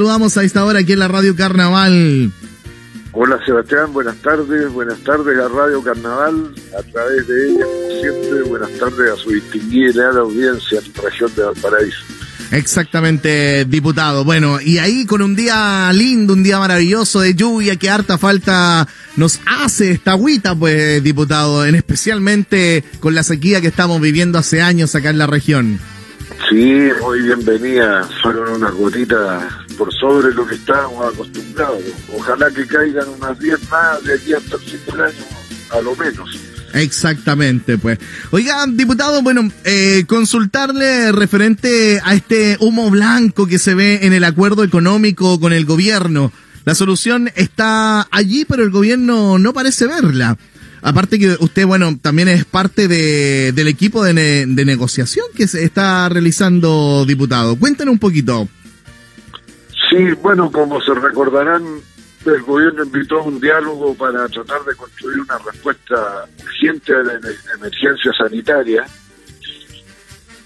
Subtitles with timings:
[0.00, 2.32] Saludamos a esta hora aquí en la Radio Carnaval.
[3.12, 8.42] Hola Sebastián, buenas tardes, buenas tardes a Radio Carnaval, a través de ella, como siempre,
[8.48, 11.98] buenas tardes a su distinguida y leal audiencia en la región de Valparaíso.
[12.50, 14.24] Exactamente, diputado.
[14.24, 18.88] Bueno, y ahí con un día lindo, un día maravilloso de lluvia que harta falta
[19.16, 24.62] nos hace esta agüita, pues, diputado, en especialmente con la sequía que estamos viviendo hace
[24.62, 25.78] años acá en la región.
[26.48, 28.08] Sí, muy bienvenida.
[28.22, 31.82] Fueron unas gotitas por sobre lo que estábamos acostumbrados.
[32.14, 35.24] Ojalá que caigan unas 10 más de aquí hasta el fin del año,
[35.70, 36.38] a lo menos.
[36.74, 37.98] Exactamente, pues.
[38.30, 44.24] Oiga, diputado, bueno, eh, consultarle referente a este humo blanco que se ve en el
[44.24, 46.30] acuerdo económico con el gobierno.
[46.66, 50.36] La solución está allí, pero el gobierno no parece verla.
[50.82, 56.06] Aparte que usted, bueno, también es parte de, del equipo de, negociación que se está
[56.10, 57.56] realizando, diputado.
[57.56, 58.46] Cuéntenos un poquito.
[59.90, 61.64] Sí, bueno, como se recordarán,
[62.24, 67.14] el gobierno invitó a un diálogo para tratar de construir una respuesta urgente a la
[67.14, 68.86] emergencia sanitaria.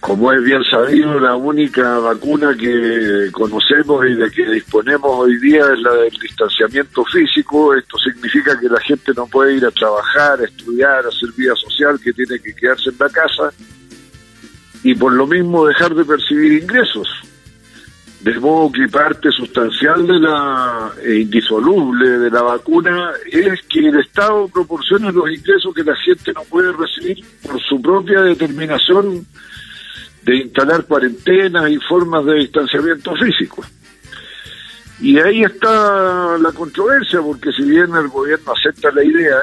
[0.01, 5.63] Como es bien sabido, la única vacuna que conocemos y de que disponemos hoy día
[5.73, 7.75] es la del distanciamiento físico.
[7.75, 11.55] Esto significa que la gente no puede ir a trabajar, a estudiar, a hacer vida
[11.57, 13.53] social, que tiene que quedarse en la casa
[14.83, 17.09] y por lo mismo dejar de percibir ingresos.
[18.25, 24.01] De modo que parte sustancial de la e indisoluble de la vacuna es que el
[24.01, 29.27] Estado proporcione los ingresos que la gente no puede recibir por su propia determinación
[30.23, 33.63] de instalar cuarentenas y formas de distanciamiento físico.
[35.03, 39.37] Y ahí está la controversia, porque si bien el gobierno acepta la idea,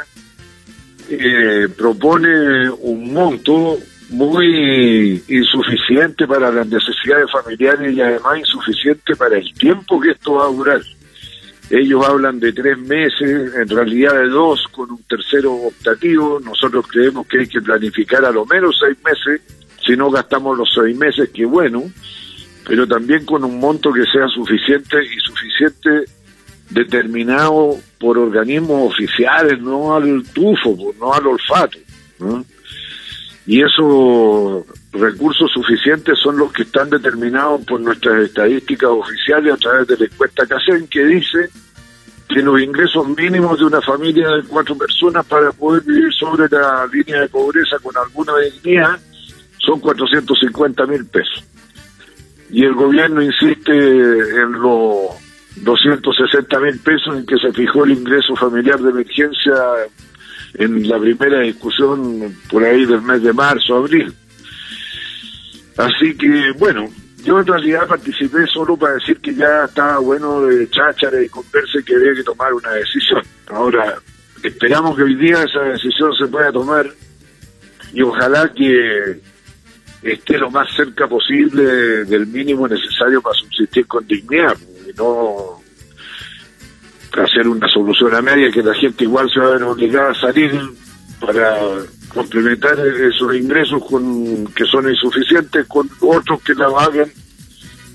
[1.07, 3.77] eh, propone un monto
[4.11, 10.45] muy insuficiente para las necesidades familiares y además insuficiente para el tiempo que esto va
[10.45, 10.81] a durar.
[11.69, 16.41] Ellos hablan de tres meses, en realidad de dos, con un tercero optativo.
[16.43, 19.41] Nosotros creemos que hay que planificar a lo menos seis meses,
[19.85, 21.83] si no gastamos los seis meses, que bueno,
[22.67, 26.11] pero también con un monto que sea suficiente y suficiente
[26.69, 31.77] determinado por organismos oficiales, no al tufo, no al olfato.
[33.45, 39.87] Y esos recursos suficientes son los que están determinados por nuestras estadísticas oficiales a través
[39.87, 41.49] de la encuesta CACEN que dice
[42.29, 46.87] que los ingresos mínimos de una familia de cuatro personas para poder vivir sobre la
[46.91, 48.99] línea de pobreza con alguna dignidad
[49.57, 51.43] son 450 mil pesos.
[52.51, 55.11] Y el gobierno insiste en los
[55.57, 59.53] 260 mil pesos en que se fijó el ingreso familiar de emergencia
[60.55, 64.13] en la primera discusión por ahí del mes de marzo, abril.
[65.77, 66.87] Así que, bueno,
[67.23, 71.83] yo en realidad participé solo para decir que ya estaba bueno de cháchara y converse
[71.85, 73.21] que había que tomar una decisión.
[73.47, 73.95] Ahora,
[74.43, 76.87] esperamos que hoy día esa decisión se pueda tomar
[77.93, 79.19] y ojalá que
[80.01, 81.63] esté lo más cerca posible
[82.05, 84.57] del mínimo necesario para subsistir con dignidad
[84.89, 85.60] y no
[87.13, 90.15] hacer una solución a media que la gente igual se va a ver obligada a
[90.15, 90.51] salir
[91.19, 91.57] para
[92.09, 97.11] complementar esos ingresos con que son insuficientes con otros que la hagan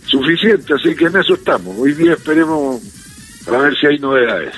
[0.07, 1.75] suficiente, así que en eso estamos.
[1.79, 2.81] Hoy día esperemos
[3.47, 4.55] a ver si hay novedades.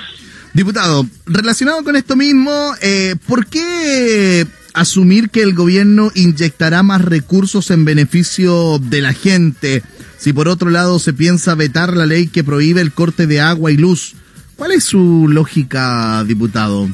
[0.53, 7.71] Diputado, relacionado con esto mismo, eh, ¿por qué asumir que el gobierno inyectará más recursos
[7.71, 9.83] en beneficio de la gente
[10.17, 13.71] si por otro lado se piensa vetar la ley que prohíbe el corte de agua
[13.71, 14.15] y luz?
[14.59, 16.89] ¿Cuál es su lógica, diputado?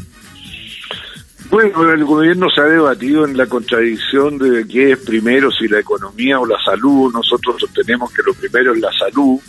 [1.50, 5.80] Bueno, el gobierno se ha debatido en la contradicción de qué es primero, si la
[5.80, 7.12] economía o la salud.
[7.12, 9.40] Nosotros sostenemos que lo primero es la salud.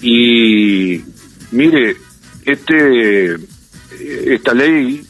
[0.00, 1.02] Y
[1.50, 1.96] mire,
[2.44, 3.36] este
[3.98, 5.04] esta ley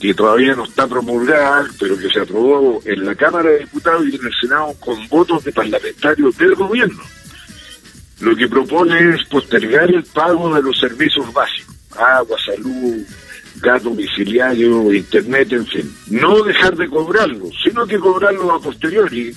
[0.00, 4.16] que todavía no está promulgada, pero que se aprobó en la Cámara de Diputados y
[4.16, 7.02] en el Senado con votos de parlamentarios del gobierno
[8.20, 13.04] lo que propone es postergar el pago de los servicios básicos, agua, salud,
[13.60, 15.94] gas domiciliario, internet, en fin.
[16.10, 19.34] No dejar de cobrarlo, sino que cobrarlo a posteriori,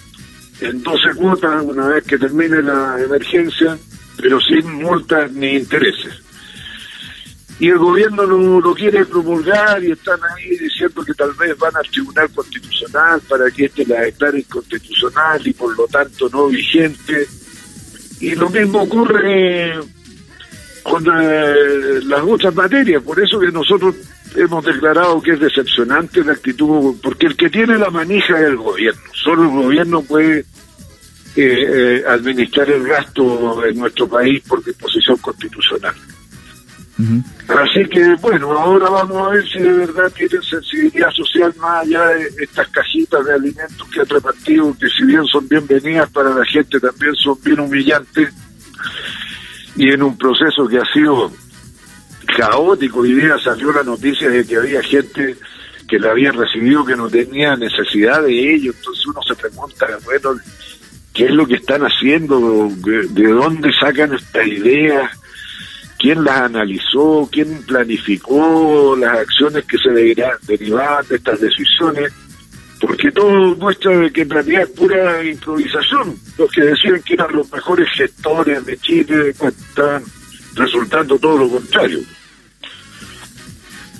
[0.61, 3.77] en 12 cuotas una vez que termine la emergencia,
[4.17, 6.21] pero sin multas ni intereses.
[7.59, 11.75] Y el gobierno no lo quiere promulgar y están ahí diciendo que tal vez van
[11.75, 17.27] al Tribunal Constitucional para que este la declare inconstitucional y por lo tanto no vigente
[18.21, 19.73] y lo mismo ocurre
[20.83, 23.95] con eh, las otras materias, por eso que nosotros
[24.35, 28.57] hemos declarado que es decepcionante la actitud, porque el que tiene la manija es el
[28.57, 30.45] gobierno, solo el gobierno puede
[31.35, 35.95] eh, administrar el gasto en nuestro país por disposición constitucional.
[37.47, 42.05] Así que bueno, ahora vamos a ver si de verdad tienen sensibilidad social más allá
[42.07, 46.45] de estas cajitas de alimentos que han repartido, que si bien son bienvenidas para la
[46.45, 48.33] gente, también son bien humillantes.
[49.75, 51.31] Y en un proceso que ha sido
[52.37, 55.35] caótico, hoy día salió la noticia de que había gente
[55.87, 60.39] que la había recibido que no tenía necesidad de ello, entonces uno se pregunta, bueno,
[61.13, 62.69] ¿qué es lo que están haciendo?
[62.77, 65.11] ¿De dónde sacan esta idea?
[66.01, 72.11] Quién las analizó, quién planificó las acciones que se derivaban de estas decisiones,
[72.79, 76.15] porque todo muestra que en realidad es pura improvisación.
[76.39, 80.03] Los que decían que eran los mejores gestores de Chile están
[80.55, 81.99] resultando todo lo contrario.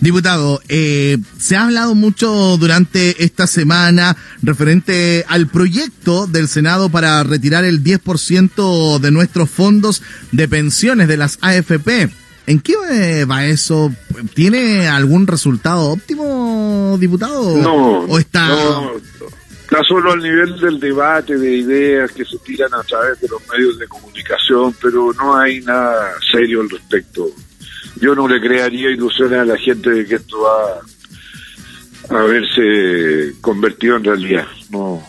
[0.01, 7.21] Diputado, eh, se ha hablado mucho durante esta semana referente al proyecto del Senado para
[7.24, 10.01] retirar el 10% de nuestros fondos
[10.31, 12.09] de pensiones de las AFP.
[12.48, 13.94] ¿En qué va eso?
[14.33, 17.57] ¿Tiene algún resultado óptimo, diputado?
[17.57, 18.48] No, ¿O está...
[18.48, 18.94] no,
[19.62, 23.39] está solo al nivel del debate de ideas que se tiran a través de los
[23.53, 27.30] medios de comunicación, pero no hay nada serio al respecto
[28.01, 33.95] yo no le crearía ilusiones a la gente de que esto va a haberse convertido
[33.98, 34.48] en realidad.
[34.71, 35.01] No.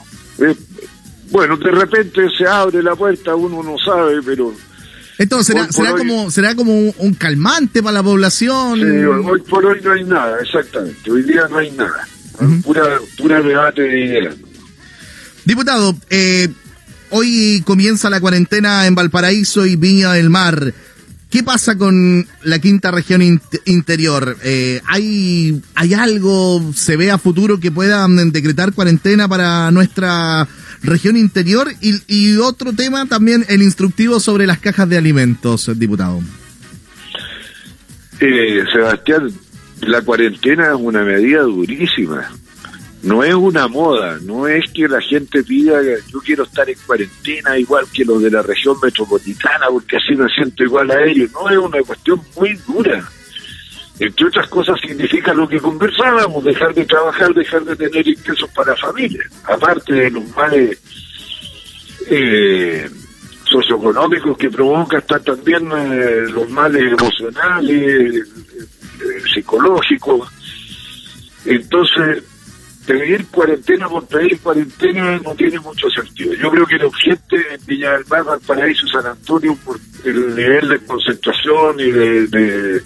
[1.30, 4.52] bueno, de repente se abre la puerta, uno no sabe, pero...
[5.18, 8.80] Entonces, ¿será, será como, será como un, calmante para la población?
[8.80, 11.10] Sí, hoy por hoy no hay nada, exactamente.
[11.10, 12.08] Hoy día no hay nada.
[12.64, 14.34] pura, pura debate de ideas.
[15.44, 16.48] Diputado, eh,
[17.10, 20.74] hoy comienza la cuarentena en Valparaíso y Viña del Mar.
[21.32, 23.23] ¿Qué pasa con la quinta región
[23.64, 24.37] interior?
[24.44, 30.46] Eh, ¿hay, ¿Hay algo, se ve a futuro que puedan decretar cuarentena para nuestra
[30.82, 31.73] región interior?
[31.81, 36.20] Y, otro tema también, el instructivo sobre las cajas de alimentos, diputado.
[38.20, 39.32] Eh, Sebastián,
[39.81, 42.31] la cuarentena es una medida durísima
[43.02, 47.58] no es una moda, no es que la gente pida yo quiero estar en cuarentena
[47.58, 51.50] igual que los de la región metropolitana porque así me siento igual a ellos, no
[51.50, 53.04] es una cuestión muy dura.
[53.99, 58.75] Entre otras cosas significa lo que conversábamos, dejar de trabajar, dejar de tener ingresos para
[58.76, 60.78] familia, aparte de los males
[62.08, 62.88] eh,
[63.44, 70.28] socioeconómicos que provoca, están también eh, los males emocionales, eh, psicológicos.
[71.44, 72.25] Entonces,
[72.87, 76.34] pedir cuarentena por pedir cuarentena no tiene mucho sentido.
[76.34, 80.69] Yo creo que lo urgente en Villa del Mar, Valparaíso, San Antonio, por el nivel
[80.69, 82.82] de concentración y de,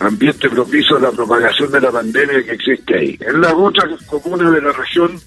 [0.00, 3.18] ambiente propicio a la propagación de la pandemia que existe ahí.
[3.20, 5.18] En las otras comunas de la región,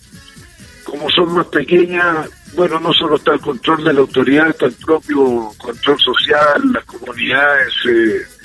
[0.83, 4.73] como son más pequeñas, bueno, no solo está el control de la autoridad, está el
[4.73, 7.73] propio control social, las comunidades...
[7.87, 8.38] Eh,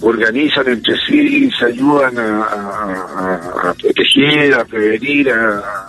[0.00, 5.88] organizan entre sí, se ayudan a, proteger, a prevenir, a,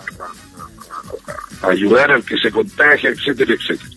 [1.62, 3.90] ayudar al que se contagia, etcétera, etcétera.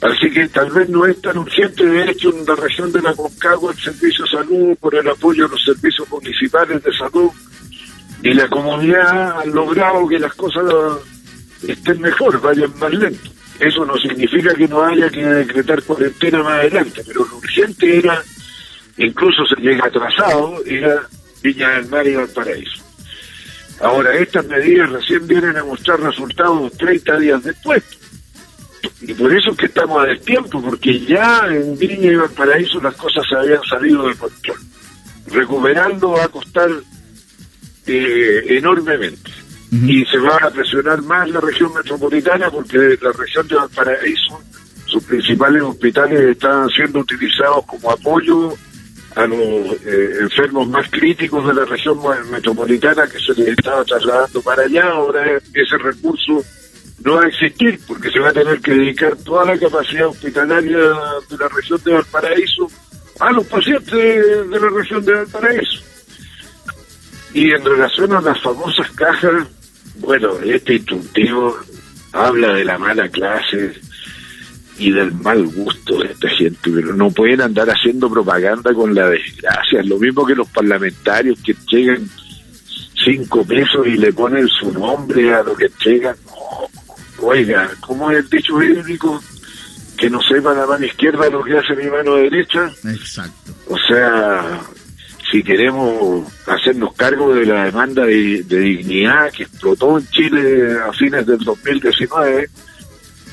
[0.00, 3.14] Así que tal vez no es tan urgente, de hecho, en la región de la
[3.14, 7.30] Concagua el servicio de salud, por el apoyo a los servicios municipales de salud
[8.22, 10.64] y la comunidad han logrado que las cosas
[11.66, 13.30] estén mejor, vayan más lento.
[13.60, 18.22] Eso no significa que no haya que decretar cuarentena más adelante, pero lo urgente era
[18.96, 21.02] incluso se llega atrasado, era
[21.42, 22.82] Viña del Mar y Valparaíso.
[23.80, 27.82] Ahora, estas medidas recién vienen a mostrar resultados 30 días después.
[29.00, 32.94] Y por eso es que estamos a destiempo, porque ya en Viña y Valparaíso las
[32.94, 34.58] cosas se habían salido de control.
[35.26, 36.70] Recuperando va a costar
[37.86, 39.30] eh, enormemente.
[39.72, 44.40] Y se va a presionar más la región metropolitana, porque la región de Valparaíso,
[44.86, 48.54] sus principales hospitales están siendo utilizados como apoyo
[49.14, 51.98] a los eh, enfermos más críticos de la región
[52.30, 54.84] metropolitana que se les estaba trasladando para allá.
[54.88, 56.44] Ahora ese recurso
[57.04, 60.78] no va a existir porque se va a tener que dedicar toda la capacidad hospitalaria
[60.78, 62.68] de la región de Valparaíso
[63.20, 65.84] a los pacientes de la región de Valparaíso.
[67.32, 69.46] Y en relación a las famosas cajas,
[69.96, 71.56] bueno, este instructivo
[72.12, 73.74] habla de la mala clase,
[74.78, 79.08] y del mal gusto de esta gente, pero no pueden andar haciendo propaganda con la
[79.08, 79.80] desgracia.
[79.80, 82.08] Es lo mismo que los parlamentarios que llegan
[83.04, 86.16] cinco pesos y le ponen su nombre a lo que llegan.
[87.18, 89.22] oiga, ¿cómo es el dicho bíblico?
[89.96, 92.70] Que no sepa la mano izquierda lo que hace mi mano derecha.
[92.84, 93.52] Exacto.
[93.68, 94.60] O sea,
[95.30, 100.92] si queremos hacernos cargo de la demanda de, de dignidad que explotó en Chile a
[100.92, 102.48] fines del 2019,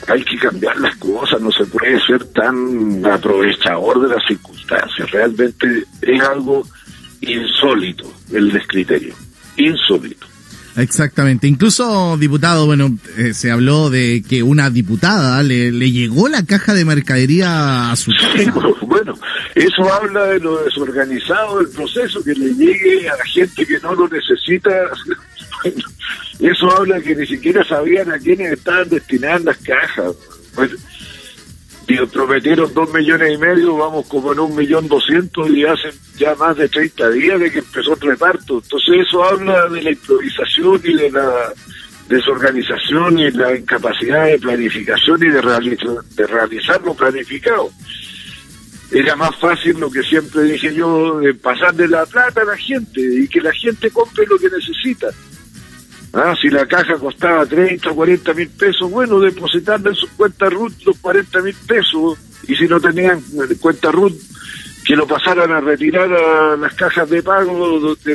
[0.07, 5.11] hay que cambiar las cosas, no se puede ser tan aprovechador de las circunstancias.
[5.11, 6.65] Realmente es algo
[7.21, 9.13] insólito el descriterio,
[9.57, 10.27] insólito.
[10.77, 11.47] Exactamente.
[11.47, 16.73] Incluso, diputado, bueno, eh, se habló de que una diputada le, le, llegó la caja
[16.73, 18.53] de mercadería a su casa.
[18.81, 19.13] bueno,
[19.53, 23.93] eso habla de lo desorganizado del proceso, que le llegue a la gente que no
[23.95, 24.71] lo necesita.
[26.47, 30.15] eso habla que ni siquiera sabían a quiénes estaban destinadas las cajas.
[30.55, 30.71] Pues,
[32.11, 36.55] prometieron dos millones y medio, vamos como en un millón doscientos y hacen ya más
[36.57, 38.61] de 30 días de que empezó el reparto.
[38.63, 41.53] Entonces eso habla de la improvisación y de la
[42.07, 47.69] desorganización y la incapacidad de planificación y de, realizar, de lo planificado.
[48.91, 52.99] Era más fácil lo que siempre dije yo, de pasarle la plata a la gente
[52.99, 55.07] y que la gente compre lo que necesita.
[56.13, 60.49] Ah, si la caja costaba 30 o 40 mil pesos, bueno, depositarle en su cuenta
[60.49, 62.17] RUT los 40 mil pesos.
[62.47, 63.21] Y si no tenían
[63.59, 64.13] cuenta RUT,
[64.85, 68.13] que lo pasaran a retirar a las cajas de pago de,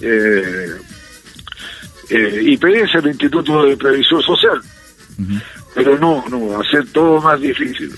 [0.00, 0.70] eh,
[2.08, 4.60] eh, IPS, el Instituto de Previsión Social.
[5.74, 7.92] Pero no, no, hacer todo más difícil.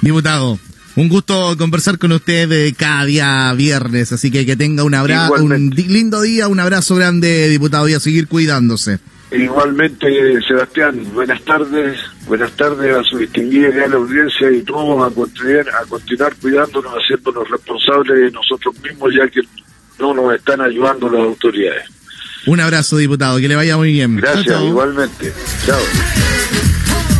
[0.00, 0.58] Diputado,
[0.96, 5.70] un gusto conversar con usted cada día viernes, así que que tenga un abrazo, un
[5.70, 8.98] lindo día, un abrazo grande, diputado, y a seguir cuidándose.
[9.32, 10.08] Igualmente,
[10.46, 15.68] Sebastián, buenas tardes, buenas tardes a su distinguida y la audiencia y todos a continuar,
[15.68, 19.40] a continuar cuidándonos, haciéndonos responsables de nosotros mismos, ya que
[20.00, 21.84] no nos están ayudando las autoridades.
[22.46, 24.16] Un abrazo, diputado, que le vaya muy bien.
[24.16, 25.32] Gracias, igualmente.
[25.64, 25.78] Chao.